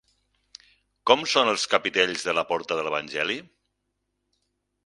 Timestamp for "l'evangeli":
2.89-3.39